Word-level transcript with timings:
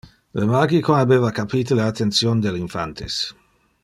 Le 0.39 0.45
magico 0.51 0.95
habeva 0.99 1.29
capite 1.41 1.75
le 1.77 1.83
attention 1.89 2.39
del 2.47 2.57
infantes. 2.65 3.15